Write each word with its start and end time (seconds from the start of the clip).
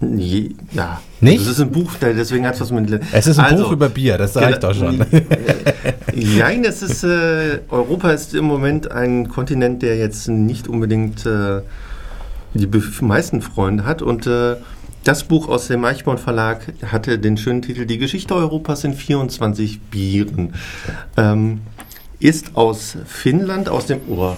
Je, 0.00 0.50
ja. 0.72 1.00
Nicht? 1.20 1.42
Das 1.42 1.48
ist 1.48 1.60
ein 1.60 1.70
Buch, 1.70 1.92
deswegen 2.00 2.46
hat 2.46 2.54
es 2.54 2.60
was 2.62 2.70
mit. 2.70 3.00
Es 3.12 3.26
ist 3.26 3.38
ein 3.38 3.44
Also, 3.46 3.64
Buch 3.64 3.72
über 3.72 3.88
Bier, 3.90 4.16
das 4.16 4.32
sage 4.32 4.52
ich 4.52 4.58
doch 4.58 4.74
schon. 4.74 4.98
Nein, 6.14 6.64
es 6.64 6.82
ist, 6.82 7.04
äh, 7.04 7.60
Europa 7.68 8.10
ist 8.10 8.34
im 8.34 8.44
Moment 8.44 8.90
ein 8.90 9.28
Kontinent, 9.28 9.82
der 9.82 9.98
jetzt 9.98 10.28
nicht 10.28 10.68
unbedingt 10.68 11.26
äh, 11.26 11.60
die 12.54 12.68
meisten 13.02 13.42
Freunde 13.42 13.84
hat. 13.84 14.00
Und 14.00 14.26
äh, 14.26 14.56
das 15.04 15.24
Buch 15.24 15.48
aus 15.48 15.68
dem 15.68 15.84
Eichborn 15.84 16.18
Verlag 16.18 16.72
hatte 16.86 17.18
den 17.18 17.36
schönen 17.36 17.62
Titel 17.62 17.84
Die 17.84 17.98
Geschichte 17.98 18.34
Europas 18.34 18.84
in 18.84 18.94
24 18.94 19.80
Bieren. 19.82 20.54
Ähm, 21.16 21.60
ist 22.20 22.54
aus 22.54 22.96
Finnland, 23.06 23.68
aus 23.68 23.86
dem, 23.86 24.00
oh, 24.08 24.36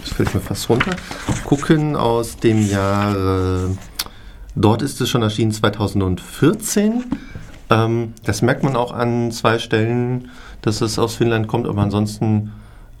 das 0.00 0.12
fällt 0.12 0.34
mir 0.34 0.40
fast 0.40 0.68
runter, 0.68 0.96
gucken 1.44 1.94
aus 1.94 2.36
dem 2.36 2.68
Jahre, 2.68 3.70
dort 4.54 4.82
ist 4.82 5.00
es 5.00 5.08
schon 5.10 5.22
erschienen 5.22 5.52
2014. 5.52 7.04
Ähm, 7.70 8.12
das 8.24 8.42
merkt 8.42 8.62
man 8.62 8.76
auch 8.76 8.92
an 8.92 9.30
zwei 9.32 9.58
Stellen, 9.58 10.28
dass 10.62 10.80
es 10.80 10.98
aus 10.98 11.16
Finnland 11.16 11.48
kommt, 11.48 11.66
aber 11.66 11.82
ansonsten 11.82 12.52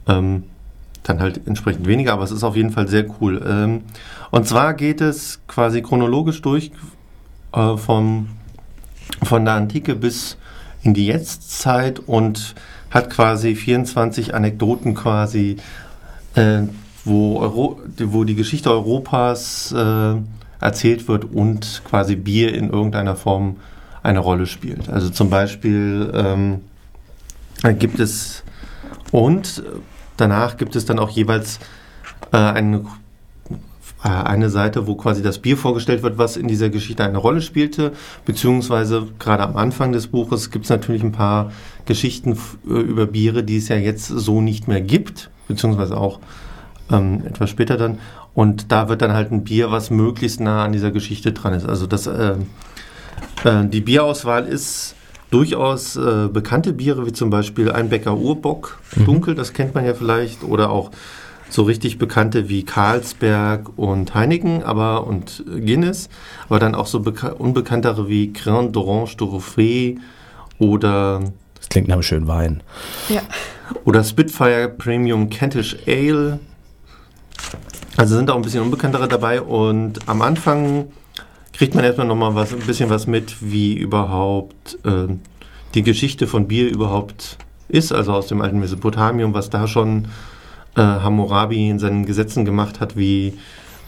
ähm, 0.08 0.44
dann 1.02 1.20
halt 1.20 1.40
entsprechend 1.46 1.86
weniger, 1.86 2.12
aber 2.12 2.22
es 2.24 2.30
ist 2.30 2.44
auf 2.44 2.56
jeden 2.56 2.70
Fall 2.70 2.88
sehr 2.88 3.06
cool. 3.20 3.44
Ähm, 3.46 3.82
und 4.30 4.46
zwar 4.46 4.74
geht 4.74 5.00
es 5.00 5.40
quasi 5.48 5.82
chronologisch 5.82 6.40
durch 6.42 6.70
äh, 7.52 7.76
vom, 7.76 8.28
von 9.22 9.44
der 9.44 9.54
Antike 9.54 9.94
bis 9.94 10.36
in 10.82 10.94
die 10.94 11.06
Jetztzeit 11.06 11.98
und 12.00 12.54
hat 12.90 13.10
quasi 13.10 13.54
24 13.54 14.34
Anekdoten 14.34 14.94
quasi, 14.94 15.56
äh, 16.34 16.62
wo, 17.04 17.38
Euro, 17.40 17.80
die- 17.98 18.12
wo 18.12 18.24
die 18.24 18.34
Geschichte 18.34 18.70
Europas 18.70 19.72
äh, 19.72 20.14
erzählt 20.62 21.08
wird 21.08 21.24
und 21.24 21.82
quasi 21.84 22.16
Bier 22.16 22.54
in 22.54 22.70
irgendeiner 22.70 23.16
Form 23.16 23.56
eine 24.02 24.18
Rolle 24.18 24.46
spielt. 24.46 24.88
Also 24.88 25.10
zum 25.10 25.30
Beispiel 25.30 26.10
ähm, 26.14 26.60
gibt 27.78 28.00
es 28.00 28.42
und 29.10 29.62
danach 30.16 30.56
gibt 30.56 30.76
es 30.76 30.84
dann 30.84 30.98
auch 30.98 31.10
jeweils 31.10 31.60
äh, 32.32 32.36
eine, 32.36 32.84
äh, 34.02 34.08
eine 34.08 34.50
Seite, 34.50 34.86
wo 34.86 34.96
quasi 34.96 35.22
das 35.22 35.38
Bier 35.38 35.56
vorgestellt 35.56 36.02
wird, 36.02 36.18
was 36.18 36.36
in 36.36 36.48
dieser 36.48 36.70
Geschichte 36.70 37.04
eine 37.04 37.18
Rolle 37.18 37.42
spielte, 37.42 37.92
beziehungsweise 38.24 39.08
gerade 39.18 39.42
am 39.42 39.56
Anfang 39.56 39.92
des 39.92 40.08
Buches 40.08 40.50
gibt 40.50 40.64
es 40.64 40.70
natürlich 40.70 41.02
ein 41.02 41.12
paar 41.12 41.52
Geschichten 41.84 42.38
äh, 42.66 42.72
über 42.72 43.06
Biere, 43.06 43.44
die 43.44 43.58
es 43.58 43.68
ja 43.68 43.76
jetzt 43.76 44.06
so 44.06 44.40
nicht 44.40 44.66
mehr 44.66 44.80
gibt, 44.80 45.30
beziehungsweise 45.46 45.96
auch 45.96 46.18
ähm, 46.90 47.22
etwas 47.26 47.50
später 47.50 47.76
dann. 47.76 47.98
Und 48.34 48.72
da 48.72 48.88
wird 48.88 49.02
dann 49.02 49.12
halt 49.12 49.30
ein 49.30 49.44
Bier, 49.44 49.70
was 49.70 49.90
möglichst 49.90 50.40
nah 50.40 50.64
an 50.64 50.72
dieser 50.72 50.90
Geschichte 50.90 51.32
dran 51.32 51.52
ist. 51.52 51.66
Also 51.68 51.86
das, 51.86 52.06
äh, 52.06 52.36
äh, 53.44 53.66
die 53.66 53.80
Bierauswahl 53.82 54.46
ist 54.46 54.94
durchaus 55.30 55.96
äh, 55.96 56.28
bekannte 56.32 56.72
Biere, 56.72 57.06
wie 57.06 57.12
zum 57.12 57.30
Beispiel 57.30 57.70
Einbecker 57.70 58.16
Urbock, 58.16 58.78
dunkel, 59.04 59.34
das 59.34 59.52
kennt 59.52 59.74
man 59.74 59.84
ja 59.84 59.94
vielleicht, 59.94 60.44
oder 60.44 60.70
auch 60.70 60.90
so 61.50 61.62
richtig 61.64 61.98
bekannte 61.98 62.48
wie 62.48 62.64
Carlsberg 62.64 63.70
und 63.76 64.14
Heineken, 64.14 64.62
aber 64.62 65.06
und 65.06 65.44
Guinness, 65.46 66.08
aber 66.48 66.58
dann 66.58 66.74
auch 66.74 66.86
so 66.86 66.98
beka- 67.00 67.32
unbekanntere 67.32 68.08
wie 68.08 68.32
Grand 68.32 68.74
d'Orange 68.74 69.16
d'Orofé 69.18 69.98
oder 70.58 71.20
Das 71.58 71.68
klingt 71.68 71.88
nach 71.88 71.94
einem 71.96 72.02
schönen 72.02 72.28
Wein. 72.28 72.62
Ja. 73.10 73.20
oder 73.84 74.02
Spitfire 74.04 74.68
Premium 74.70 75.28
Kentish 75.28 75.76
Ale. 75.86 76.40
Also 77.96 78.16
sind 78.16 78.30
auch 78.30 78.36
ein 78.36 78.42
bisschen 78.42 78.62
unbekanntere 78.62 79.06
dabei 79.06 79.42
und 79.42 80.08
am 80.08 80.22
Anfang 80.22 80.86
kriegt 81.52 81.74
man 81.74 81.84
erstmal 81.84 82.06
nochmal 82.06 82.34
was, 82.34 82.52
ein 82.52 82.60
bisschen 82.60 82.90
was 82.90 83.06
mit, 83.06 83.36
wie 83.40 83.74
überhaupt 83.74 84.78
äh, 84.84 85.08
die 85.74 85.82
Geschichte 85.82 86.26
von 86.26 86.48
Bier 86.48 86.70
überhaupt 86.70 87.36
ist, 87.68 87.92
also 87.92 88.12
aus 88.12 88.26
dem 88.28 88.40
alten 88.40 88.60
Mesopotamium, 88.60 89.34
was 89.34 89.50
da 89.50 89.66
schon 89.66 90.08
äh, 90.76 90.80
Hammurabi 90.80 91.68
in 91.68 91.78
seinen 91.78 92.06
Gesetzen 92.06 92.44
gemacht 92.44 92.80
hat, 92.80 92.96
wie 92.96 93.34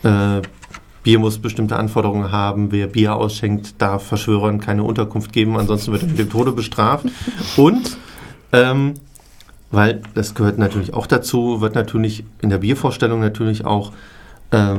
äh, 0.03 0.43
Bier 1.03 1.19
muss 1.19 1.39
bestimmte 1.39 1.77
Anforderungen 1.77 2.33
haben, 2.33 2.73
wer 2.73 2.87
Bier 2.87 3.15
ausschenkt, 3.15 3.81
darf 3.81 4.07
Verschwörern 4.07 4.61
keine 4.61 4.85
Unterkunft 4.85 5.33
geben, 5.33 5.59
ansonsten 5.59 5.93
wird 5.93 6.03
er 6.03 6.09
mit 6.09 6.19
dem 6.19 6.31
Tode 6.31 6.53
bestraft. 6.53 7.07
Und 7.57 7.99
ähm, 8.53 8.95
weil 9.75 10.03
das 10.15 10.35
gehört 10.35 10.59
natürlich 10.59 10.95
auch 10.95 11.07
dazu, 11.07 11.61
wird 11.61 11.75
natürlich 11.75 12.25
in 12.41 12.51
der 12.51 12.59
Biervorstellung 12.59 13.21
natürlich 13.21 13.65
auch 13.65 13.93
äh, 14.51 14.77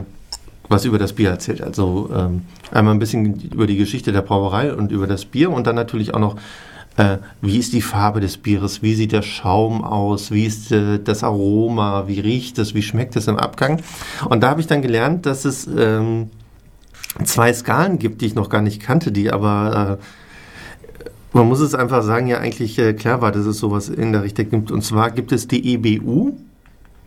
was 0.69 0.85
über 0.85 0.97
das 0.97 1.13
Bier 1.13 1.29
erzählt. 1.29 1.61
Also 1.61 2.09
ähm, 2.13 2.43
einmal 2.71 2.93
ein 2.93 2.99
bisschen 2.99 3.39
über 3.51 3.67
die 3.67 3.77
Geschichte 3.77 4.11
der 4.11 4.21
Brauerei 4.21 4.73
und 4.73 4.91
über 4.91 5.07
das 5.07 5.25
Bier 5.25 5.51
und 5.51 5.67
dann 5.67 5.75
natürlich 5.75 6.13
auch 6.13 6.19
noch, 6.19 6.37
äh, 6.97 7.17
wie 7.41 7.57
ist 7.57 7.73
die 7.73 7.81
Farbe 7.81 8.19
des 8.19 8.37
Bieres, 8.37 8.81
wie 8.81 8.95
sieht 8.95 9.11
der 9.11 9.21
Schaum 9.21 9.83
aus, 9.83 10.31
wie 10.31 10.45
ist 10.45 10.71
äh, 10.71 10.99
das 10.99 11.23
Aroma, 11.23 12.07
wie 12.07 12.19
riecht 12.19 12.57
es, 12.57 12.73
wie 12.73 12.81
schmeckt 12.81 13.15
es 13.15 13.27
im 13.27 13.37
Abgang. 13.37 13.81
Und 14.29 14.41
da 14.41 14.49
habe 14.49 14.61
ich 14.61 14.67
dann 14.67 14.81
gelernt, 14.81 15.25
dass 15.25 15.45
es 15.45 15.67
ähm, 15.67 16.29
zwei 17.23 17.53
Skalen 17.53 17.99
gibt, 17.99 18.21
die 18.21 18.27
ich 18.27 18.35
noch 18.35 18.49
gar 18.49 18.61
nicht 18.61 18.81
kannte, 18.81 19.11
die 19.11 19.31
aber 19.31 19.99
äh, 19.99 20.03
man 21.35 21.49
muss 21.49 21.59
es 21.59 21.75
einfach 21.75 22.01
sagen, 22.01 22.27
ja 22.27 22.39
eigentlich 22.39 22.79
äh, 22.79 22.93
klar 22.93 23.21
war, 23.21 23.31
dass 23.31 23.45
es 23.45 23.59
sowas 23.59 23.89
in 23.89 24.13
der 24.13 24.23
Richtung 24.23 24.49
gibt. 24.49 24.71
Und 24.71 24.83
zwar 24.83 25.11
gibt 25.11 25.31
es 25.31 25.47
die 25.47 25.73
EBU. 25.73 26.33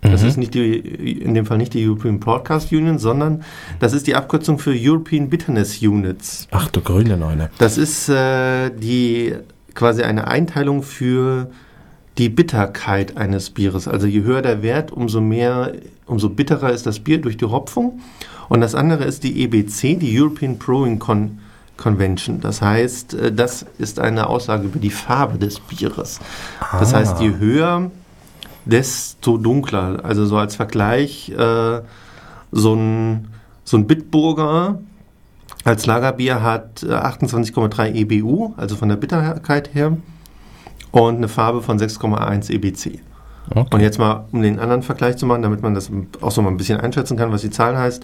Das 0.00 0.22
ist 0.22 0.36
nicht 0.36 0.54
die, 0.54 0.76
in 0.76 1.34
dem 1.34 1.44
Fall 1.44 1.58
nicht 1.58 1.74
die 1.74 1.84
European 1.84 2.20
Broadcast 2.20 2.70
Union, 2.70 2.98
sondern 2.98 3.42
das 3.80 3.92
ist 3.92 4.06
die 4.06 4.14
Abkürzung 4.14 4.58
für 4.58 4.72
European 4.72 5.28
Bitterness 5.28 5.82
Units. 5.82 6.46
Ach 6.52 6.70
du 6.70 6.80
grüne 6.80 7.16
Neune. 7.16 7.50
Das 7.58 7.76
ist 7.76 8.08
äh, 8.08 8.70
die 8.70 9.34
quasi 9.74 10.02
eine 10.02 10.28
Einteilung 10.28 10.84
für 10.84 11.50
die 12.16 12.28
Bitterkeit 12.28 13.16
eines 13.16 13.50
Bieres. 13.50 13.88
Also 13.88 14.06
je 14.06 14.22
höher 14.22 14.42
der 14.42 14.62
Wert, 14.62 14.92
umso 14.92 15.20
mehr, 15.20 15.72
umso 16.06 16.28
bitterer 16.28 16.70
ist 16.70 16.86
das 16.86 17.00
Bier 17.00 17.20
durch 17.20 17.36
die 17.36 17.46
Hopfung. 17.46 18.00
Und 18.48 18.60
das 18.60 18.74
andere 18.74 19.04
ist 19.04 19.24
die 19.24 19.42
EBC, 19.42 19.98
die 19.98 20.20
European 20.20 20.58
Brewing 20.58 20.98
Con 20.98 21.38
Convention. 21.78 22.40
Das 22.40 22.60
heißt, 22.60 23.14
äh, 23.14 23.32
das 23.32 23.64
ist 23.78 23.98
eine 24.00 24.26
Aussage 24.26 24.64
über 24.64 24.78
die 24.78 24.90
Farbe 24.90 25.38
des 25.38 25.60
Bieres. 25.60 26.20
Das 26.78 26.92
Ah. 26.92 26.98
heißt, 26.98 27.20
je 27.20 27.38
höher, 27.38 27.90
desto 28.66 29.38
dunkler. 29.38 30.00
Also 30.04 30.26
so 30.26 30.36
als 30.36 30.56
Vergleich, 30.56 31.30
äh, 31.30 31.80
so 32.52 32.74
ein, 32.74 33.28
so 33.64 33.76
ein 33.78 33.86
Bitburger 33.86 34.78
als 35.64 35.86
Lagerbier 35.86 36.42
hat 36.42 36.82
äh, 36.82 36.92
28,3 36.92 37.94
EBU, 37.94 38.54
also 38.56 38.76
von 38.76 38.88
der 38.88 38.96
Bitterkeit 38.96 39.74
her, 39.74 39.96
und 40.90 41.16
eine 41.16 41.28
Farbe 41.28 41.62
von 41.62 41.78
6,1 41.78 42.50
EBC. 42.50 43.00
Okay. 43.50 43.74
Und 43.74 43.80
jetzt 43.80 43.98
mal, 43.98 44.26
um 44.32 44.42
den 44.42 44.58
anderen 44.58 44.82
Vergleich 44.82 45.16
zu 45.16 45.24
machen, 45.26 45.42
damit 45.42 45.62
man 45.62 45.74
das 45.74 45.90
auch 46.20 46.30
so 46.30 46.42
mal 46.42 46.50
ein 46.50 46.56
bisschen 46.58 46.80
einschätzen 46.80 47.16
kann, 47.16 47.32
was 47.32 47.40
die 47.42 47.50
Zahlen 47.50 47.78
heißt. 47.78 48.02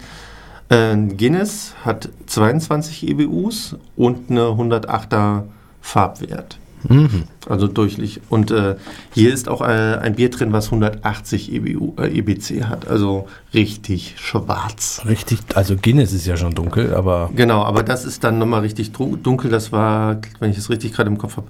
Äh, 0.69 0.95
Guinness 0.95 1.73
hat 1.83 2.09
22 2.27 3.07
EBUs 3.07 3.75
und 3.95 4.29
eine 4.29 4.41
108er 4.41 5.43
Farbwert. 5.81 6.57
Mhm. 6.89 7.23
Also 7.47 7.67
durchlich. 7.67 8.21
Und 8.29 8.51
äh, 8.51 8.75
hier 9.13 9.33
ist 9.33 9.49
auch 9.49 9.61
äh, 9.61 9.65
ein 9.65 10.15
Bier 10.15 10.29
drin, 10.29 10.51
was 10.51 10.65
180 10.65 11.51
EBU, 11.53 11.93
äh, 11.99 12.17
EBC 12.17 12.65
hat. 12.65 12.87
Also 12.87 13.27
richtig 13.53 14.15
schwarz. 14.17 15.01
Richtig, 15.05 15.39
also 15.55 15.75
Guinness 15.75 16.13
ist 16.13 16.25
ja 16.25 16.37
schon 16.37 16.53
dunkel, 16.53 16.93
aber 16.93 17.29
Genau, 17.35 17.63
aber 17.63 17.83
das 17.83 18.05
ist 18.05 18.23
dann 18.23 18.39
nochmal 18.39 18.61
richtig 18.61 18.91
dunkel. 18.91 19.49
Das 19.49 19.71
war, 19.71 20.17
wenn 20.39 20.51
ich 20.51 20.57
es 20.57 20.69
richtig 20.69 20.93
gerade 20.93 21.09
im 21.09 21.17
Kopf 21.17 21.37
habe, 21.37 21.47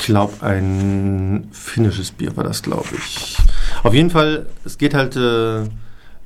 ich 0.00 0.06
glaube, 0.06 0.34
ein 0.42 1.48
finnisches 1.52 2.10
Bier 2.10 2.36
war 2.36 2.44
das, 2.44 2.62
glaube 2.62 2.88
ich. 2.96 3.36
Auf 3.82 3.94
jeden 3.94 4.10
Fall, 4.10 4.46
es 4.64 4.78
geht 4.78 4.94
halt 4.94 5.16
äh, 5.16 5.68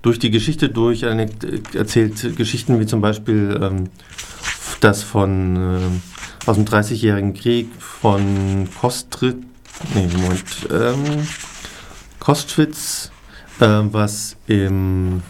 durch 0.03 0.19
die 0.19 0.31
Geschichte 0.31 0.69
durch, 0.69 1.07
eine, 1.07 1.29
erzählt 1.75 2.37
Geschichten 2.37 2.81
wie 2.81 2.87
zum 2.87 3.01
Beispiel 3.01 3.59
ähm, 3.63 3.85
das 4.81 5.03
von 5.03 5.57
äh, 5.57 6.49
aus 6.49 6.57
dem 6.57 6.65
30-jährigen 6.65 7.35
Krieg 7.35 7.69
von 7.79 8.69
Kostrit, 8.81 9.37
nee, 9.95 10.09
Moment, 10.21 10.45
ähm, 10.71 11.27
Kostschwitz, 12.19 13.11
äh, 13.61 13.67
was 13.67 14.37
im 14.47 15.23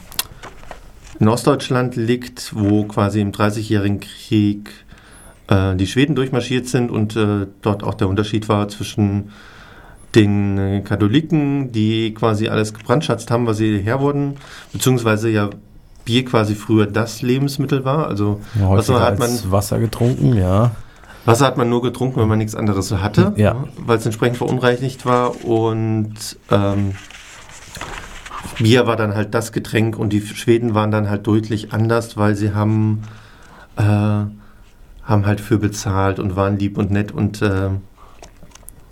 in 1.23 1.29
Ostdeutschland 1.29 1.95
liegt, 1.95 2.53
wo 2.53 2.83
quasi 2.83 3.21
im 3.21 3.31
30-jährigen 3.31 4.01
Krieg 4.01 4.73
äh, 5.47 5.77
die 5.77 5.87
Schweden 5.87 6.17
durchmarschiert 6.17 6.67
sind 6.67 6.91
und 6.91 7.15
äh, 7.15 7.47
dort 7.61 7.85
auch 7.85 7.95
der 7.95 8.09
Unterschied 8.09 8.49
war 8.49 8.69
zwischen 8.69 9.31
den 10.15 10.59
äh, 10.59 10.81
Katholiken, 10.83 11.73
die 11.73 12.13
quasi 12.15 12.49
alles 12.49 12.75
gebrandschatzt 12.75 13.31
haben, 13.31 13.47
was 13.47 13.57
sie 13.57 13.79
her 13.79 14.01
wurden, 14.01 14.37
beziehungsweise 14.73 15.31
ja 15.31 15.51
Bier 16.05 16.25
quasi 16.25 16.55
früher 16.55 16.87
das 16.87 17.23
Lebensmittel 17.23 17.85
war. 17.85 18.09
Also 18.09 18.41
häufiger 18.61 18.77
Wasser 18.95 19.01
hat 19.01 19.19
man 19.19 19.31
Wasser 19.51 19.79
getrunken, 19.79 20.35
ja. 20.37 20.73
Wasser 21.25 21.47
hat 21.47 21.57
man 21.57 21.69
nur 21.69 21.83
getrunken, 21.83 22.21
wenn 22.21 22.29
man 22.29 22.39
nichts 22.39 22.57
anderes 22.57 22.91
hatte, 22.93 23.33
Ja. 23.37 23.65
weil 23.79 23.99
es 23.99 24.05
entsprechend 24.05 24.39
verunreinigt 24.39 25.07
war. 25.07 25.45
Und 25.45 26.15
ähm, 26.51 26.93
Bier 28.59 28.87
war 28.87 28.97
dann 28.97 29.15
halt 29.15 29.33
das 29.35 29.53
Getränk 29.53 29.97
und 29.99 30.13
die 30.13 30.21
Schweden 30.21 30.75
waren 30.75 30.91
dann 30.91 31.09
halt 31.09 31.27
deutlich 31.27 31.73
anders, 31.73 32.17
weil 32.17 32.35
sie 32.35 32.53
haben 32.55 33.03
äh, 33.77 33.83
haben 33.83 35.27
halt 35.27 35.41
für 35.41 35.59
bezahlt 35.59 36.19
und 36.19 36.37
waren 36.37 36.59
lieb 36.59 36.77
und 36.79 36.91
nett 36.91 37.13
und 37.13 37.41
äh, 37.43 37.71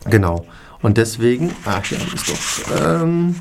genau. 0.08 0.44
Und 0.82 0.96
deswegen, 0.96 1.54
ach 1.64 1.84
ja, 1.90 1.98
ist 2.14 2.28
doch 2.28 3.02
ähm, 3.02 3.36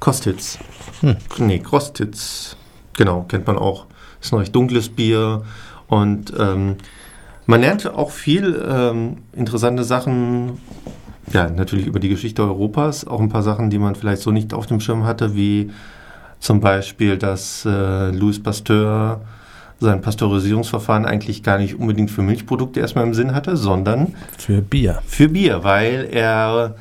Kostitz. 0.00 0.58
Hm. 1.00 1.16
Nee, 1.38 1.58
Krostitz. 1.58 2.56
Genau, 2.94 3.24
kennt 3.28 3.46
man 3.46 3.58
auch. 3.58 3.86
Ist 4.20 4.32
ein 4.32 4.38
recht 4.38 4.54
dunkles 4.54 4.88
Bier 4.88 5.44
und 5.88 6.32
ähm, 6.38 6.76
man 7.46 7.60
lernt 7.60 7.86
auch 7.86 8.10
viel 8.10 8.60
ähm, 8.68 9.18
interessante 9.32 9.84
Sachen, 9.84 10.58
ja, 11.32 11.48
natürlich 11.48 11.86
über 11.86 12.00
die 12.00 12.08
Geschichte 12.08 12.42
Europas, 12.42 13.06
auch 13.06 13.20
ein 13.20 13.28
paar 13.28 13.42
Sachen, 13.42 13.70
die 13.70 13.78
man 13.78 13.94
vielleicht 13.94 14.22
so 14.22 14.32
nicht 14.32 14.52
auf 14.52 14.66
dem 14.66 14.80
Schirm 14.80 15.04
hatte, 15.04 15.36
wie 15.36 15.70
zum 16.40 16.60
Beispiel, 16.60 17.16
dass 17.16 17.64
äh, 17.64 18.10
Louis 18.10 18.42
Pasteur 18.42 19.20
sein 19.80 20.00
Pasteurisierungsverfahren 20.00 21.04
eigentlich 21.04 21.42
gar 21.42 21.58
nicht 21.58 21.78
unbedingt 21.78 22.10
für 22.10 22.22
Milchprodukte 22.22 22.80
erstmal 22.80 23.04
im 23.04 23.14
Sinn 23.14 23.34
hatte, 23.34 23.56
sondern 23.56 24.14
Für 24.38 24.62
Bier. 24.62 25.00
für 25.06 25.28
Bier, 25.28 25.64
weil 25.64 26.08
er 26.10 26.76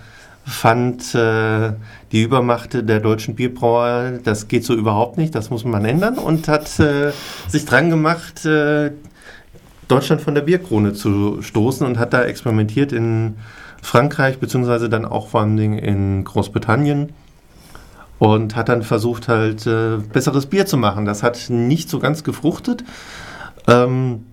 fand, 0.45 1.15
äh, 1.15 1.73
die 2.11 2.21
Übermacht 2.21 2.73
der 2.73 2.99
deutschen 2.99 3.35
Bierbrauer, 3.35 4.19
das 4.23 4.47
geht 4.47 4.63
so 4.63 4.75
überhaupt 4.75 5.17
nicht, 5.17 5.33
das 5.33 5.49
muss 5.49 5.65
man 5.65 5.83
ändern 5.85 6.17
und 6.17 6.47
hat 6.47 6.79
äh, 6.79 7.11
sich 7.47 7.65
dran 7.65 7.89
gemacht, 7.89 8.45
äh, 8.45 8.91
Deutschland 9.87 10.21
von 10.21 10.35
der 10.35 10.41
Bierkrone 10.41 10.93
zu 10.93 11.41
stoßen 11.41 11.85
und 11.85 11.99
hat 11.99 12.13
da 12.13 12.23
experimentiert 12.23 12.91
in 12.91 13.35
Frankreich, 13.81 14.39
beziehungsweise 14.39 14.89
dann 14.89 15.05
auch 15.05 15.27
vor 15.27 15.41
allem 15.41 15.57
in 15.57 16.23
Großbritannien 16.23 17.09
und 18.19 18.55
hat 18.55 18.69
dann 18.69 18.83
versucht 18.83 19.27
halt 19.27 19.67
äh, 19.67 19.97
besseres 19.97 20.45
Bier 20.45 20.65
zu 20.65 20.77
machen. 20.77 21.05
Das 21.05 21.23
hat 21.23 21.49
nicht 21.49 21.89
so 21.89 21.99
ganz 21.99 22.23
gefruchtet. 22.23 22.83
Ähm, 23.67 24.25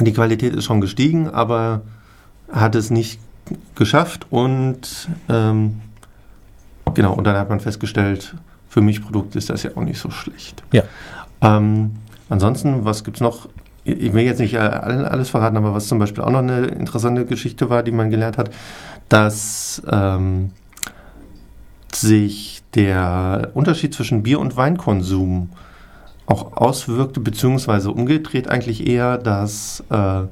die 0.00 0.12
Qualität 0.12 0.54
ist 0.54 0.64
schon 0.64 0.80
gestiegen, 0.80 1.28
aber 1.28 1.82
hat 2.50 2.74
es 2.74 2.90
nicht 2.90 3.20
geschafft 3.74 4.26
und 4.30 5.08
ähm, 5.28 5.80
genau, 6.94 7.14
und 7.14 7.24
dann 7.24 7.36
hat 7.36 7.50
man 7.50 7.60
festgestellt, 7.60 8.34
für 8.68 8.80
Milchprodukte 8.80 9.38
ist 9.38 9.50
das 9.50 9.64
ja 9.64 9.72
auch 9.74 9.82
nicht 9.82 9.98
so 9.98 10.10
schlecht. 10.10 10.62
Ja. 10.72 10.84
Ähm, 11.42 11.96
ansonsten, 12.28 12.84
was 12.84 13.02
gibt 13.02 13.16
es 13.16 13.20
noch? 13.20 13.48
Ich 13.82 14.12
will 14.12 14.24
jetzt 14.24 14.38
nicht 14.38 14.58
all- 14.58 15.06
alles 15.06 15.30
verraten, 15.30 15.56
aber 15.56 15.74
was 15.74 15.88
zum 15.88 15.98
Beispiel 15.98 16.22
auch 16.22 16.30
noch 16.30 16.40
eine 16.40 16.66
interessante 16.66 17.24
Geschichte 17.26 17.70
war, 17.70 17.82
die 17.82 17.92
man 17.92 18.10
gelernt 18.10 18.38
hat, 18.38 18.50
dass 19.08 19.82
ähm, 19.90 20.52
sich 21.92 22.59
der 22.74 23.50
Unterschied 23.54 23.94
zwischen 23.94 24.22
Bier- 24.22 24.40
und 24.40 24.56
Weinkonsum 24.56 25.50
auch 26.26 26.56
auswirkte, 26.56 27.20
beziehungsweise 27.20 27.90
umgedreht 27.90 28.48
eigentlich 28.48 28.86
eher, 28.86 29.18
dass 29.18 29.82
äh, 29.90 30.22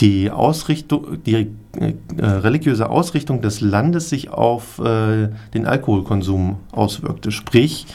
die 0.00 0.30
Ausrichtung, 0.30 1.22
die 1.24 1.50
äh, 1.78 2.24
religiöse 2.24 2.90
Ausrichtung 2.90 3.40
des 3.40 3.60
Landes 3.60 4.10
sich 4.10 4.30
auf 4.30 4.78
äh, 4.78 5.28
den 5.54 5.66
Alkoholkonsum 5.66 6.56
auswirkte. 6.72 7.30
Sprich, 7.30 7.86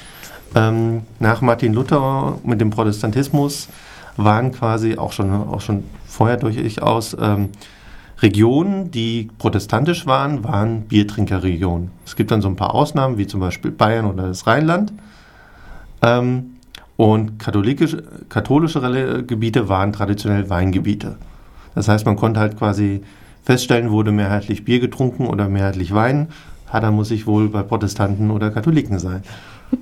ähm, 0.55 1.01
nach 1.19 1.41
Martin 1.41 1.73
Luther 1.73 2.39
mit 2.43 2.61
dem 2.61 2.69
Protestantismus 2.69 3.67
waren 4.15 4.51
quasi 4.51 4.97
auch 4.97 5.11
schon, 5.11 5.31
auch 5.31 5.61
schon 5.61 5.83
vorher 6.07 6.37
durchaus 6.37 7.15
ähm, 7.19 7.49
Regionen, 8.21 8.89
die 8.91 9.29
protestantisch 9.37 10.07
waren, 10.07 10.43
waren 10.43 10.81
Biertrinkerregionen. 10.83 11.91
Es 12.05 12.15
gibt 12.15 12.31
dann 12.31 12.41
so 12.41 12.47
ein 12.47 12.55
paar 12.55 12.73
Ausnahmen, 12.73 13.17
wie 13.17 13.27
zum 13.27 13.39
Beispiel 13.39 13.71
Bayern 13.71 14.05
oder 14.05 14.27
das 14.27 14.47
Rheinland. 14.47 14.91
Ähm, 16.01 16.51
und 16.95 17.37
katholische, 17.37 18.03
katholische 18.29 19.23
Gebiete 19.23 19.69
waren 19.69 19.93
traditionell 19.93 20.49
Weingebiete. 20.49 21.17
Das 21.75 21.87
heißt, 21.87 22.07
man 22.07 22.15
konnte 22.15 22.39
halt 22.39 22.57
quasi 22.57 23.01
feststellen, 23.45 23.91
wurde 23.91 24.11
mehrheitlich 24.11 24.65
Bier 24.65 24.79
getrunken 24.79 25.27
oder 25.27 25.47
mehrheitlich 25.47 25.93
Wein. 25.93 26.29
Ah, 26.71 26.79
da 26.79 26.89
muss 26.91 27.11
ich 27.11 27.27
wohl 27.27 27.49
bei 27.49 27.61
Protestanten 27.61 28.31
oder 28.31 28.51
Katholiken 28.51 28.99
sein. 28.99 29.23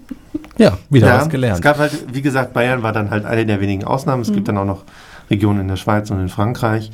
Ja, 0.58 0.78
wieder 0.90 1.08
Ja, 1.08 1.16
was 1.18 1.24
Es 1.24 1.30
gelernt. 1.30 1.62
gab 1.62 1.80
halt, 1.80 1.92
wie 2.14 2.22
gesagt, 2.22 2.54
Bayern 2.54 2.82
war 2.82 2.94
dann 2.94 3.10
halt 3.10 3.26
eine 3.26 3.46
der 3.46 3.60
wenigen 3.60 3.84
Ausnahmen. 3.84 4.22
Es 4.22 4.32
gibt 4.32 4.48
dann 4.48 4.58
auch 4.58 4.64
noch 4.64 4.84
Regionen 5.30 5.60
in 5.60 5.68
der 5.68 5.76
Schweiz 5.76 6.10
und 6.12 6.20
in 6.22 6.30
Frankreich. 6.30 6.92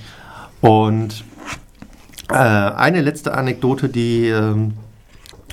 Und 0.61 1.23
äh, 2.31 2.35
eine 2.35 3.01
letzte 3.01 3.33
Anekdote, 3.33 3.89
die 3.89 4.27
ähm, 4.27 4.73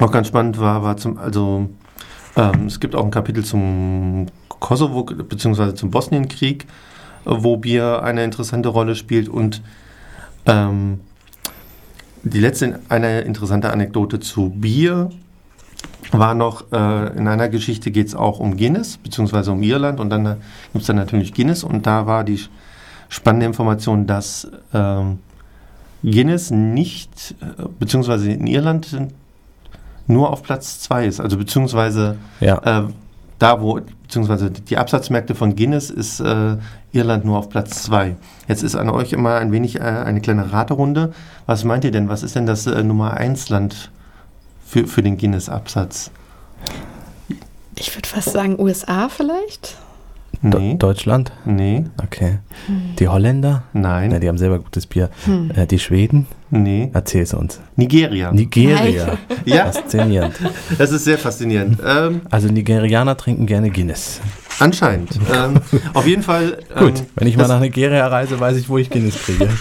auch 0.00 0.10
ganz 0.10 0.28
spannend 0.28 0.58
war, 0.58 0.82
war 0.82 0.96
zum, 0.96 1.18
also 1.18 1.68
ähm, 2.36 2.66
es 2.66 2.80
gibt 2.80 2.94
auch 2.94 3.04
ein 3.04 3.10
Kapitel 3.10 3.44
zum 3.44 4.26
Kosovo 4.48 5.04
bzw. 5.04 5.74
zum 5.74 5.90
Bosnienkrieg, 5.90 6.66
wo 7.24 7.56
Bier 7.56 8.02
eine 8.02 8.24
interessante 8.24 8.68
Rolle 8.68 8.94
spielt 8.94 9.28
und 9.28 9.62
ähm, 10.46 11.00
die 12.22 12.40
letzte 12.40 12.80
eine 12.88 13.20
interessante 13.20 13.72
Anekdote 13.72 14.20
zu 14.20 14.50
Bier 14.50 15.10
war 16.12 16.34
noch, 16.34 16.72
äh, 16.72 17.16
in 17.16 17.28
einer 17.28 17.48
Geschichte 17.48 17.90
geht 17.90 18.08
es 18.08 18.14
auch 18.14 18.40
um 18.40 18.56
Guinness, 18.56 18.96
beziehungsweise 18.96 19.52
um 19.52 19.62
Irland 19.62 20.00
und 20.00 20.10
dann 20.10 20.26
äh, 20.26 20.36
gibt 20.72 20.82
es 20.82 20.86
dann 20.86 20.96
natürlich 20.96 21.34
Guinness 21.34 21.64
und 21.64 21.86
da 21.86 22.06
war 22.06 22.24
die 22.24 22.40
spannende 23.08 23.46
Information, 23.46 24.06
dass 24.06 24.48
ähm, 24.72 25.18
Guinness 26.02 26.50
nicht, 26.50 27.34
äh, 27.40 27.62
beziehungsweise 27.78 28.30
in 28.30 28.46
Irland 28.46 28.96
nur 30.06 30.30
auf 30.30 30.42
Platz 30.42 30.80
2 30.80 31.06
ist, 31.06 31.20
also 31.20 31.36
beziehungsweise 31.36 32.16
Ja. 32.40 32.84
äh, 32.86 32.88
da, 33.38 33.60
wo, 33.60 33.80
beziehungsweise 34.02 34.50
die 34.50 34.76
Absatzmärkte 34.76 35.34
von 35.34 35.54
Guinness 35.54 35.90
ist 35.90 36.20
äh, 36.20 36.56
Irland 36.92 37.24
nur 37.24 37.38
auf 37.38 37.48
Platz 37.50 37.82
2. 37.84 38.16
Jetzt 38.48 38.62
ist 38.62 38.74
an 38.74 38.88
euch 38.88 39.12
immer 39.12 39.36
ein 39.36 39.52
wenig 39.52 39.76
äh, 39.76 39.82
eine 39.82 40.20
kleine 40.20 40.52
Raterunde. 40.52 41.12
Was 41.46 41.62
meint 41.64 41.84
ihr 41.84 41.90
denn? 41.92 42.08
Was 42.08 42.22
ist 42.22 42.34
denn 42.34 42.46
das 42.46 42.66
äh, 42.66 42.82
Nummer 42.82 43.14
1 43.14 43.48
Land 43.50 43.90
für, 44.64 44.86
für 44.86 45.02
den 45.02 45.18
Guinness-Absatz? 45.18 46.10
Ich 47.76 47.94
würde 47.94 48.08
fast 48.08 48.32
sagen 48.32 48.58
USA 48.58 49.08
vielleicht. 49.08 49.76
Nee. 50.40 50.76
Deutschland? 50.78 51.32
Nee. 51.44 51.84
Okay. 52.02 52.38
Die 52.98 53.08
Holländer? 53.08 53.64
Nein. 53.72 54.10
Ja, 54.12 54.18
die 54.18 54.28
haben 54.28 54.38
selber 54.38 54.58
gutes 54.58 54.86
Bier. 54.86 55.10
Hm. 55.24 55.50
Äh, 55.54 55.66
die 55.66 55.78
Schweden? 55.78 56.26
Nee. 56.50 56.90
Erzähl's 56.92 57.34
uns. 57.34 57.60
Nigeria. 57.76 58.32
Nigeria. 58.32 59.18
ja, 59.44 59.66
Faszinierend. 59.66 60.34
das 60.78 60.92
ist 60.92 61.04
sehr 61.04 61.18
faszinierend. 61.18 61.78
Ähm, 61.84 62.20
Also 62.30 62.48
Nigerianer 62.48 63.16
trinken 63.16 63.46
gerne 63.46 63.70
Guinness. 63.70 64.20
anscheinend. 64.58 65.10
ähm, 65.34 65.60
auf 65.94 66.06
jeden 66.06 66.22
Fall. 66.22 66.58
Gut, 66.78 67.00
ähm, 67.00 67.06
wenn 67.16 67.28
ich 67.28 67.36
mal 67.36 67.48
nach 67.48 67.60
Nigeria 67.60 68.06
reise, 68.06 68.38
weiß 68.38 68.56
ich, 68.56 68.68
wo 68.68 68.78
ich 68.78 68.90
Guinness 68.90 69.18
kriege. 69.22 69.48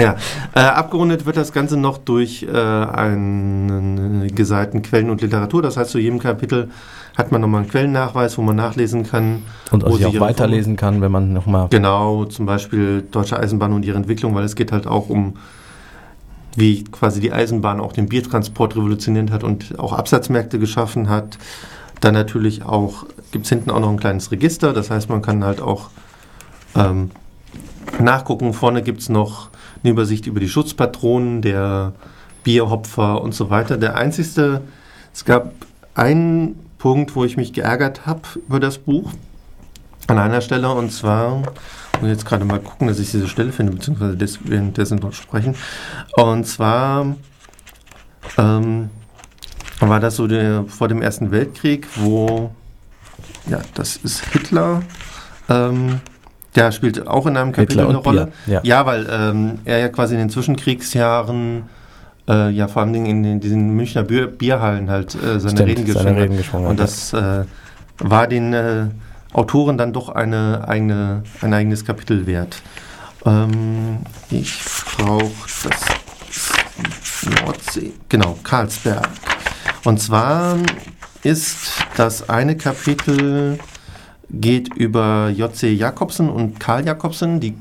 Ja, 0.00 0.16
äh, 0.54 0.60
abgerundet 0.60 1.26
wird 1.26 1.36
das 1.36 1.52
Ganze 1.52 1.76
noch 1.76 1.98
durch 1.98 2.44
äh, 2.50 2.56
einen 2.56 4.32
Seiten 4.44 4.80
Quellen 4.80 5.10
und 5.10 5.20
Literatur. 5.20 5.60
Das 5.60 5.76
heißt, 5.76 5.90
zu 5.90 5.98
jedem 5.98 6.18
Kapitel 6.18 6.70
hat 7.16 7.32
man 7.32 7.40
nochmal 7.40 7.62
einen 7.62 7.70
Quellennachweis, 7.70 8.38
wo 8.38 8.42
man 8.42 8.56
nachlesen 8.56 9.04
kann. 9.04 9.42
Und 9.70 9.82
wo 9.82 9.88
auch, 9.88 9.96
sich 9.96 10.06
auch 10.06 10.20
weiterlesen 10.20 10.76
kann, 10.76 11.00
wenn 11.00 11.12
man 11.12 11.32
nochmal. 11.32 11.68
Genau, 11.70 12.24
zum 12.24 12.46
Beispiel 12.46 13.02
Deutsche 13.10 13.38
Eisenbahn 13.38 13.72
und 13.72 13.84
ihre 13.84 13.96
Entwicklung, 13.96 14.34
weil 14.34 14.44
es 14.44 14.54
geht 14.54 14.72
halt 14.72 14.86
auch 14.86 15.08
um, 15.08 15.34
wie 16.56 16.84
quasi 16.84 17.20
die 17.20 17.32
Eisenbahn 17.32 17.80
auch 17.80 17.92
den 17.92 18.08
Biertransport 18.08 18.76
revolutioniert 18.76 19.30
hat 19.30 19.44
und 19.44 19.78
auch 19.78 19.92
Absatzmärkte 19.92 20.58
geschaffen 20.58 21.08
hat. 21.08 21.38
Dann 22.00 22.14
natürlich 22.14 22.64
auch, 22.64 23.04
gibt 23.30 23.44
es 23.44 23.50
hinten 23.50 23.70
auch 23.70 23.80
noch 23.80 23.90
ein 23.90 23.98
kleines 23.98 24.32
Register, 24.32 24.72
das 24.72 24.90
heißt, 24.90 25.10
man 25.10 25.20
kann 25.20 25.44
halt 25.44 25.60
auch 25.60 25.90
ähm, 26.74 27.10
nachgucken. 28.00 28.54
Vorne 28.54 28.82
gibt 28.82 29.00
es 29.00 29.08
noch 29.08 29.50
eine 29.82 29.92
Übersicht 29.92 30.26
über 30.26 30.40
die 30.40 30.48
Schutzpatronen 30.48 31.42
der 31.42 31.92
Bierhopfer 32.42 33.20
und 33.20 33.34
so 33.34 33.50
weiter. 33.50 33.76
Der 33.76 33.96
einzigste, 33.96 34.62
es 35.12 35.24
gab 35.24 35.52
einen 35.94 36.58
Punkt, 36.80 37.14
wo 37.14 37.24
ich 37.24 37.36
mich 37.36 37.52
geärgert 37.52 38.06
habe 38.06 38.22
über 38.48 38.58
das 38.58 38.78
Buch 38.78 39.12
an 40.06 40.18
einer 40.18 40.40
Stelle 40.40 40.70
und 40.70 40.90
zwar, 40.90 41.36
muss 41.36 41.44
ich 42.02 42.08
jetzt 42.08 42.26
gerade 42.26 42.44
mal 42.44 42.58
gucken, 42.58 42.88
dass 42.88 42.98
ich 42.98 43.10
diese 43.10 43.28
Stelle 43.28 43.52
finde, 43.52 43.72
beziehungsweise 43.72 44.16
des, 44.16 44.38
währenddessen 44.42 44.98
dort 44.98 45.14
sprechen. 45.14 45.54
Und 46.16 46.46
zwar 46.46 47.14
ähm, 48.38 48.88
war 49.78 50.00
das 50.00 50.16
so 50.16 50.26
der, 50.26 50.64
vor 50.66 50.88
dem 50.88 51.02
Ersten 51.02 51.30
Weltkrieg, 51.30 51.86
wo, 51.96 52.50
ja, 53.46 53.60
das 53.74 53.96
ist 53.98 54.24
Hitler, 54.32 54.82
ähm, 55.50 56.00
der 56.54 56.72
spielt 56.72 57.06
auch 57.06 57.26
in 57.26 57.36
einem 57.36 57.52
Kapitel 57.52 57.80
eine 57.80 57.98
Rolle. 57.98 58.32
Ja. 58.46 58.60
Ja, 58.64 58.86
weil 58.86 59.06
ähm, 59.10 59.58
er 59.66 59.78
ja 59.78 59.88
quasi 59.88 60.14
in 60.14 60.20
den 60.20 60.30
Zwischenkriegsjahren, 60.30 61.64
äh, 62.28 62.50
ja 62.50 62.68
vor 62.68 62.82
allem 62.82 62.94
in 62.94 63.22
den, 63.22 63.40
diesen 63.40 63.74
Münchner 63.74 64.02
Bier, 64.02 64.26
Bierhallen 64.26 64.90
halt 64.90 65.14
äh, 65.14 65.40
seine 65.40 65.56
Stimmt, 65.56 65.68
Reden 65.68 65.86
seine 65.86 65.86
geschrieben 65.86 66.16
hat. 66.16 66.22
Reden 66.22 66.36
geschwungen 66.36 66.66
Und 66.66 66.80
das 66.80 67.12
äh, 67.12 67.44
war 67.98 68.26
den 68.26 68.52
äh, 68.52 68.86
Autoren 69.32 69.78
dann 69.78 69.92
doch 69.92 70.08
eine 70.08 70.66
eigene, 70.66 71.22
ein 71.40 71.54
eigenes 71.54 71.84
Kapitel 71.84 72.26
wert. 72.26 72.62
Ähm, 73.24 73.98
ich 74.30 74.60
brauche 74.96 75.30
das 75.64 75.80
Nordsee, 77.44 77.92
genau, 78.08 78.38
Karlsberg. 78.42 79.08
Und 79.84 80.00
zwar 80.00 80.56
ist 81.22 81.72
das 81.96 82.28
eine 82.28 82.56
Kapitel 82.56 83.58
geht 84.30 84.74
über 84.74 85.30
J.C. 85.30 85.72
Jakobsen 85.72 86.28
und 86.28 86.60
Karl 86.60 86.86
Jakobsen, 86.86 87.40
die 87.40 87.54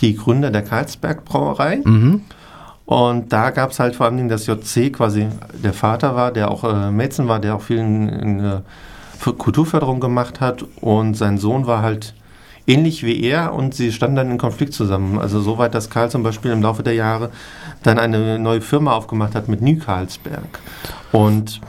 die 0.00 0.16
Gründer 0.16 0.50
der 0.50 0.62
Karlsberg 0.62 1.24
Brauerei. 1.24 1.82
Mhm. 1.84 2.22
Und 2.90 3.32
da 3.32 3.50
gab 3.50 3.70
es 3.70 3.78
halt 3.78 3.94
vor 3.94 4.06
allem 4.06 4.28
das 4.28 4.48
JC 4.48 4.92
quasi 4.92 5.28
der 5.52 5.72
Vater 5.72 6.16
war, 6.16 6.32
der 6.32 6.50
auch 6.50 6.64
äh, 6.64 6.90
Mäzen 6.90 7.28
war, 7.28 7.38
der 7.38 7.54
auch 7.54 7.62
viel 7.62 7.78
in, 7.78 8.08
in 8.08 8.40
äh, 8.44 8.60
Kulturförderung 9.38 10.00
gemacht 10.00 10.40
hat. 10.40 10.64
Und 10.80 11.16
sein 11.16 11.38
Sohn 11.38 11.68
war 11.68 11.82
halt 11.82 12.14
ähnlich 12.66 13.04
wie 13.04 13.22
er 13.22 13.54
und 13.54 13.76
sie 13.76 13.92
standen 13.92 14.16
dann 14.16 14.32
in 14.32 14.38
Konflikt 14.38 14.74
zusammen. 14.74 15.20
Also 15.20 15.40
so 15.40 15.56
weit, 15.56 15.72
dass 15.72 15.88
Karl 15.88 16.10
zum 16.10 16.24
Beispiel 16.24 16.50
im 16.50 16.62
Laufe 16.62 16.82
der 16.82 16.94
Jahre 16.94 17.30
dann 17.84 18.00
eine 18.00 18.40
neue 18.40 18.60
Firma 18.60 18.92
aufgemacht 18.94 19.36
hat 19.36 19.46
mit 19.46 19.62
New 19.62 19.78
Karlsberg. 19.78 20.58
Und 21.12 21.60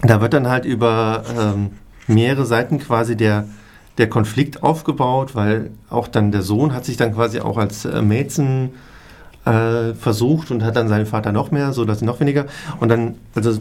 da 0.00 0.22
wird 0.22 0.32
dann 0.32 0.48
halt 0.48 0.64
über 0.64 1.22
ähm, 1.38 1.72
mehrere 2.06 2.46
Seiten 2.46 2.78
quasi 2.78 3.14
der, 3.14 3.44
der 3.98 4.08
Konflikt 4.08 4.62
aufgebaut, 4.62 5.34
weil 5.34 5.70
auch 5.90 6.08
dann 6.08 6.32
der 6.32 6.40
Sohn 6.40 6.72
hat 6.72 6.86
sich 6.86 6.96
dann 6.96 7.14
quasi 7.14 7.40
auch 7.40 7.58
als 7.58 7.84
äh, 7.84 8.00
Mäzen 8.00 8.70
äh, 9.50 9.94
versucht 9.94 10.50
und 10.50 10.62
hat 10.62 10.76
dann 10.76 10.88
seinen 10.88 11.06
Vater 11.06 11.32
noch 11.32 11.50
mehr, 11.50 11.72
so 11.72 11.84
dass 11.84 11.98
sie 12.00 12.04
noch 12.04 12.20
weniger. 12.20 12.46
Und 12.78 12.88
dann, 12.88 13.16
also 13.34 13.58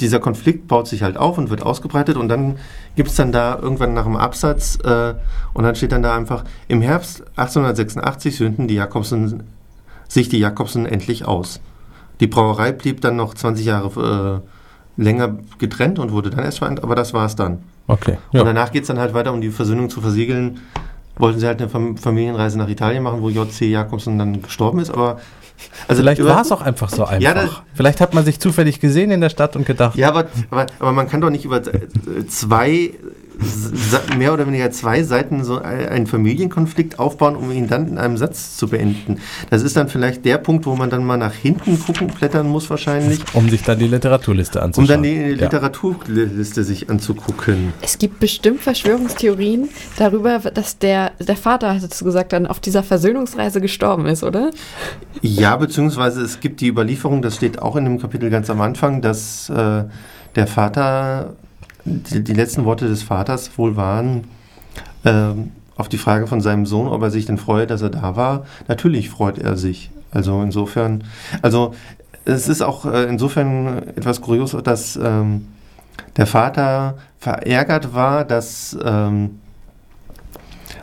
dieser 0.00 0.20
Konflikt 0.20 0.68
baut 0.68 0.88
sich 0.88 1.02
halt 1.02 1.16
auf 1.16 1.38
und 1.38 1.50
wird 1.50 1.62
ausgebreitet 1.62 2.16
und 2.16 2.28
dann 2.28 2.56
gibt 2.96 3.10
es 3.10 3.16
dann 3.16 3.30
da 3.32 3.58
irgendwann 3.60 3.94
nach 3.94 4.04
dem 4.04 4.16
Absatz 4.16 4.78
äh, 4.84 5.14
und 5.52 5.64
dann 5.64 5.74
steht 5.74 5.92
dann 5.92 6.02
da 6.02 6.16
einfach, 6.16 6.44
im 6.68 6.80
Herbst 6.80 7.22
1886 7.36 8.36
sünden 8.36 8.68
die 8.68 8.74
Jakobsen, 8.74 9.42
sich 10.08 10.28
die 10.28 10.38
Jakobsen 10.38 10.86
endlich 10.86 11.26
aus. 11.26 11.60
Die 12.20 12.26
Brauerei 12.26 12.72
blieb 12.72 13.00
dann 13.00 13.16
noch 13.16 13.34
20 13.34 13.64
Jahre 13.66 14.42
äh, 14.98 15.02
länger 15.02 15.36
getrennt 15.58 15.98
und 15.98 16.12
wurde 16.12 16.30
dann 16.30 16.44
erst 16.44 16.58
vereint, 16.58 16.82
aber 16.82 16.94
das 16.94 17.14
war 17.14 17.26
es 17.26 17.36
dann. 17.36 17.58
Okay. 17.86 18.18
Und 18.32 18.38
Ja. 18.38 18.44
danach 18.44 18.70
geht 18.72 18.82
es 18.82 18.88
dann 18.88 18.98
halt 18.98 19.14
weiter, 19.14 19.32
um 19.32 19.40
die 19.40 19.50
Versöhnung 19.50 19.88
zu 19.90 20.00
versiegeln. 20.00 20.60
Wollten 21.22 21.38
sie 21.38 21.46
halt 21.46 21.60
eine 21.62 21.70
Fam- 21.70 21.96
Familienreise 21.96 22.58
nach 22.58 22.68
Italien 22.68 23.04
machen, 23.04 23.22
wo 23.22 23.28
J.C. 23.30 23.66
Jakobsen 23.70 24.18
dann 24.18 24.42
gestorben 24.42 24.80
ist, 24.80 24.90
aber. 24.90 25.20
Also 25.86 26.02
Vielleicht 26.02 26.24
war 26.24 26.40
es 26.42 26.50
auch 26.50 26.60
einfach 26.62 26.88
so 26.90 27.04
einfach. 27.04 27.20
Ja, 27.22 27.32
das- 27.34 27.62
Vielleicht 27.74 28.00
hat 28.00 28.12
man 28.14 28.24
sich 28.24 28.40
zufällig 28.40 28.80
gesehen 28.80 29.12
in 29.12 29.20
der 29.20 29.30
Stadt 29.30 29.54
und 29.54 29.64
gedacht, 29.64 29.94
Ja, 29.96 30.08
aber, 30.08 30.24
aber, 30.50 30.66
aber 30.80 30.90
man 30.92 31.08
kann 31.08 31.20
doch 31.20 31.30
nicht 31.30 31.44
über 31.44 31.58
äh, 31.58 32.26
zwei, 32.26 32.90
mehr 34.18 34.32
oder 34.32 34.46
weniger 34.46 34.70
zwei 34.70 35.02
Seiten 35.02 35.44
so 35.44 35.58
ein- 35.60 35.88
einen 35.88 36.06
Familienkonflikt 36.06 36.98
aufbauen, 36.98 37.36
um 37.36 37.50
ihn 37.50 37.66
dann 37.68 37.88
in 37.88 37.98
einem 37.98 38.16
Satz 38.16 38.56
zu 38.56 38.68
beenden. 38.68 39.18
Das 39.50 39.62
ist 39.62 39.76
dann 39.76 39.88
vielleicht 39.88 40.24
der 40.24 40.38
Punkt, 40.38 40.66
wo 40.66 40.76
man 40.76 40.90
dann 40.90 41.04
mal 41.04 41.16
nach 41.16 41.32
hinten 41.32 41.78
gucken, 41.80 42.08
blättern 42.08 42.48
muss 42.48 42.68
wahrscheinlich, 42.70 43.20
um 43.34 43.48
sich 43.48 43.62
dann 43.62 43.78
die 43.78 43.88
Literaturliste 43.88 44.58
um 44.58 44.66
anzuschauen. 44.66 44.88
dann 44.88 45.02
die 45.02 45.14
Ja. 45.14 45.28
Literaturliste 45.46 46.64
sich 46.64 46.90
anzugucken. 46.90 47.72
Es 47.80 47.98
gibt 47.98 48.20
bestimmt 48.20 48.60
Verschwörungstheorien 48.60 49.68
darüber, 49.96 50.38
dass 50.38 50.78
der, 50.78 51.12
der 51.18 51.36
Vater, 51.36 51.74
hattest 51.74 52.00
du 52.00 52.04
gesagt, 52.04 52.32
dann 52.32 52.46
auf 52.46 52.60
dieser 52.60 52.82
Versöhnungsreise 52.82 53.60
gestorben 53.60 54.06
ist, 54.06 54.22
oder? 54.22 54.50
Ja, 55.20 55.56
beziehungsweise 55.56 56.22
es 56.22 56.40
gibt 56.40 56.60
die 56.60 56.68
Überlieferung, 56.68 57.22
das 57.22 57.36
steht 57.36 57.60
auch 57.60 57.76
in 57.76 57.84
dem 57.84 58.00
Kapitel 58.00 58.30
ganz 58.30 58.50
am 58.50 58.60
Anfang, 58.60 59.00
dass 59.02 59.48
äh, 59.50 59.84
der 60.34 60.46
Vater, 60.46 61.34
die, 61.84 62.22
die 62.22 62.34
letzten 62.34 62.64
Worte 62.64 62.88
des 62.88 63.02
Vaters 63.02 63.50
wohl 63.56 63.76
waren, 63.76 64.24
ähm, 65.04 65.52
auf 65.76 65.88
die 65.88 65.98
Frage 65.98 66.26
von 66.26 66.40
seinem 66.40 66.66
Sohn, 66.66 66.88
ob 66.88 67.02
er 67.02 67.10
sich 67.10 67.26
denn 67.26 67.38
freue, 67.38 67.66
dass 67.66 67.82
er 67.82 67.90
da 67.90 68.16
war. 68.16 68.44
Natürlich 68.68 69.10
freut 69.10 69.38
er 69.38 69.56
sich. 69.56 69.90
Also 70.10 70.42
insofern, 70.42 71.04
also 71.40 71.74
es 72.24 72.48
ist 72.48 72.62
auch 72.62 72.84
äh, 72.84 73.04
insofern 73.04 73.88
etwas 73.96 74.20
kurios, 74.20 74.56
dass 74.62 74.96
ähm, 74.96 75.48
der 76.16 76.26
Vater 76.26 76.98
verärgert 77.18 77.94
war, 77.94 78.24
dass 78.24 78.76
ähm, 78.84 79.38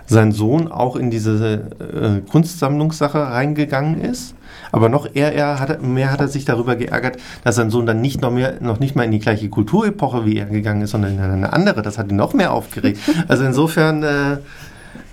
sein 0.10 0.32
Sohn 0.32 0.72
auch 0.72 0.96
in 0.96 1.12
diese 1.12 1.70
äh, 1.80 2.30
Kunstsammlungssache 2.30 3.20
reingegangen 3.20 4.02
ist. 4.02 4.36
Aber 4.72 4.90
noch 4.90 5.08
eher, 5.14 5.34
eher 5.34 5.60
hat 5.60 5.70
er, 5.70 5.80
mehr 5.80 6.12
hat 6.12 6.20
er 6.20 6.28
sich 6.28 6.46
darüber 6.46 6.76
geärgert, 6.76 7.18
dass 7.44 7.56
sein 7.56 7.70
Sohn 7.70 7.86
dann 7.86 8.02
nicht 8.02 8.22
noch, 8.22 8.32
mehr, 8.32 8.56
noch 8.60 8.80
nicht 8.80 8.96
mal 8.96 9.04
in 9.04 9.12
die 9.12 9.20
gleiche 9.20 9.50
Kulturepoche 9.50 10.26
wie 10.26 10.38
er 10.38 10.46
gegangen 10.46 10.82
ist, 10.82 10.92
sondern 10.92 11.14
in 11.14 11.20
eine 11.20 11.54
andere. 11.54 11.82
Das 11.82 11.98
hat 11.98 12.10
ihn 12.10 12.18
noch 12.18 12.34
mehr 12.34 12.54
aufgeregt. 12.54 13.00
Also 13.28 13.44
insofern, 13.44 14.02
äh, 14.02 14.34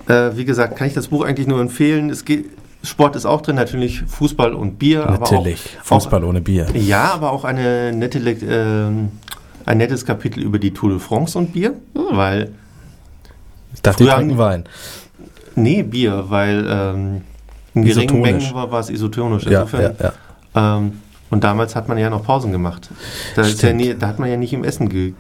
äh, 0.09 0.37
wie 0.37 0.45
gesagt, 0.45 0.77
kann 0.77 0.87
ich 0.87 0.95
das 0.95 1.09
Buch 1.09 1.25
eigentlich 1.25 1.47
nur 1.47 1.61
empfehlen. 1.61 2.09
Es 2.09 2.25
geht, 2.25 2.47
Sport 2.83 3.15
ist 3.15 3.27
auch 3.27 3.43
drin, 3.43 3.57
natürlich 3.57 4.03
Fußball 4.03 4.55
und 4.55 4.79
Bier. 4.79 5.05
Natürlich. 5.05 5.77
Aber 5.77 5.81
auch, 5.81 5.87
Fußball 5.87 6.25
ohne 6.25 6.41
Bier. 6.41 6.69
Auch, 6.71 6.75
ja, 6.75 7.13
aber 7.13 7.33
auch 7.33 7.45
eine 7.45 7.93
nette, 7.93 8.19
ähm, 8.19 9.11
ein 9.67 9.79
nettes 9.79 10.07
Kapitel 10.07 10.43
über 10.43 10.59
die 10.59 10.73
Tour 10.73 10.91
de 10.91 10.99
France 10.99 11.37
und 11.37 11.53
Bier, 11.53 11.75
weil 11.95 12.53
Ich 13.77 13.83
dachte, 13.83 13.99
die 14.03 14.09
Früher 14.09 14.17
trinken 14.17 14.33
haben- 14.33 14.39
Wein. 14.39 14.65
Nee, 15.55 15.83
Bier, 15.83 16.25
weil 16.29 16.67
ähm, 16.69 17.21
in 17.75 17.85
geringen. 17.85 18.21
Mengen 18.21 18.55
war, 18.55 18.71
war 18.71 18.81
es 18.81 18.91
isotonisch. 18.91 19.45
Ja, 19.45 19.63
Insofern, 19.63 19.95
ja, 19.99 20.13
ja. 20.55 20.77
Ähm, 20.79 20.93
und 21.31 21.43
damals 21.45 21.75
hat 21.75 21.89
man 21.89 21.97
ja 21.99 22.11
noch 22.11 22.25
Pausen 22.25 22.53
gemacht. 22.53 22.91
Da, 23.35 23.43
ja 23.43 23.73
nie, 23.73 23.95
da 23.95 24.09
hat 24.09 24.19
man 24.19 24.29
ja 24.31 24.37
nicht 24.37 24.53
im 24.53 24.65
Essen 24.65 24.89
ge, 24.89 25.15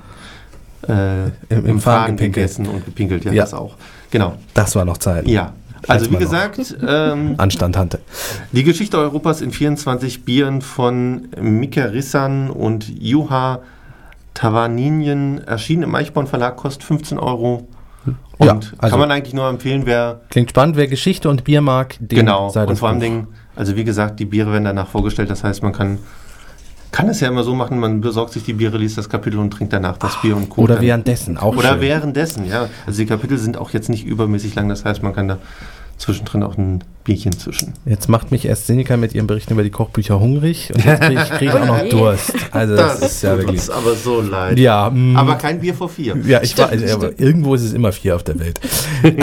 äh, 0.89 1.25
Im- 1.25 1.33
im, 1.49 1.67
im 1.67 1.81
Fahren 1.81 2.17
gegessen 2.17 2.67
und 2.67 2.85
gepinkelt. 2.85 3.25
Ja, 3.25 3.33
Ja. 3.33 3.43
das 3.45 3.55
auch. 3.55 3.75
Genau. 4.11 4.35
Das 4.55 4.75
war 4.77 4.85
noch 4.85 4.99
Zeit. 4.99 5.27
Ja. 5.27 5.53
Also 5.89 6.11
wie 6.11 6.17
gesagt, 6.17 6.59
ähm, 6.87 7.35
Anstand 7.39 7.77
hatte. 7.77 8.01
die 8.53 8.65
Geschichte 8.65 8.99
Europas 8.99 9.41
in 9.41 9.53
24 9.53 10.25
Bieren 10.25 10.61
von 10.63 11.29
Mika 11.41 11.85
Rissan 11.85 12.51
und 12.51 12.89
Juha 12.89 13.61
Tavaninien 14.35 15.39
erschienen 15.47 15.85
im 15.85 15.95
Eichborn 15.95 16.27
Verlag, 16.27 16.57
kostet 16.57 16.85
15 16.85 17.19
Euro. 17.19 17.67
Und 18.39 18.47
Ja, 18.47 18.53
also- 18.79 18.91
kann 18.93 18.99
man 19.01 19.11
eigentlich 19.11 19.35
nur 19.35 19.49
empfehlen, 19.49 19.83
wer 19.87 20.21
Klingt 20.31 20.51
spannend. 20.51 20.77
Wer 20.77 20.87
Geschichte 20.89 21.29
und 21.29 21.45
Bier 21.45 21.61
mag, 21.61 21.97
dem 22.01 22.19
Genau, 22.19 22.49
sei 22.51 22.61
das 22.63 22.71
und 22.71 22.77
vor 22.79 22.89
allen 22.89 22.99
Buch. 22.99 23.05
Dingen, 23.05 23.27
also 23.55 23.77
wie 23.77 23.85
gesagt, 23.85 24.21
die 24.21 24.25
Biere 24.27 24.53
werden 24.53 24.65
danach 24.65 24.89
vorgestellt. 24.89 25.31
Das 25.31 25.43
heißt, 25.43 25.63
man 25.63 25.73
kann, 25.73 25.99
kann 26.93 27.09
es 27.09 27.21
ja 27.21 27.29
immer 27.29 27.43
so 27.45 27.55
machen, 27.55 27.79
man 27.79 28.01
besorgt 28.01 28.33
sich 28.33 28.45
die 28.45 28.53
Biere, 28.53 28.77
liest 28.79 28.99
das 28.99 29.09
Kapitel 29.09 29.39
und 29.39 29.51
trinkt 29.51 29.73
danach 29.73 29.97
das 29.97 30.21
Bier 30.21 30.37
und 30.37 30.49
guckt 30.51 30.59
Oder 30.71 30.81
währenddessen, 30.81 31.37
auch 31.39 31.57
Oder 31.57 31.73
schön. 31.73 31.81
währenddessen, 31.81 32.47
ja. 32.47 32.69
Also 32.87 32.99
die 32.99 33.07
Kapitel 33.07 33.39
sind 33.39 33.57
auch 33.57 33.71
jetzt 33.71 33.89
nicht 33.89 34.05
übermäßig 34.07 34.55
lang, 34.55 34.69
das 34.69 34.85
heißt, 34.85 35.03
man 35.03 35.15
kann 35.15 35.29
da 35.29 35.39
zwischendrin 35.99 36.43
auch 36.43 36.57
ein 36.57 36.85
Bierchen 37.05 37.39
zwischen. 37.39 37.75
Jetzt 37.85 38.09
macht 38.09 38.33
mich 38.33 38.45
erst 38.47 38.67
Seneca 38.67 38.97
mit 38.97 39.15
ihrem 39.15 39.29
Berichten 39.29 39.53
über 39.53 39.63
die 39.63 39.71
Kochbücher 39.71 40.19
hungrig 40.19 40.73
und 40.75 40.85
jetzt 40.85 41.03
kriege 41.03 41.23
ich, 41.23 41.31
krieg 41.31 41.55
auch 41.55 41.65
noch. 41.65 41.89
Durst. 41.91 42.33
Also 42.51 42.75
das, 42.75 43.01
ist 43.01 43.23
ja 43.23 43.31
tut 43.31 43.43
wirklich... 43.43 43.61
uns 43.61 43.71
aber 43.71 43.95
so 43.95 44.21
leid. 44.21 44.59
Ja, 44.59 44.91
mm, 44.91 45.17
Aber 45.17 45.37
kein 45.37 45.61
Bier 45.61 45.75
vor 45.75 45.89
vier. 45.89 46.17
ja, 46.27 46.43
ich 46.43 46.51
Stimmt, 46.51 46.73
weiß, 46.73 46.93
aber 46.93 47.07
stimmt. 47.07 47.21
irgendwo 47.21 47.55
ist 47.55 47.63
es 47.63 47.73
immer 47.73 47.93
vier 47.93 48.17
auf 48.17 48.25
der 48.25 48.41
Welt. 48.41 48.61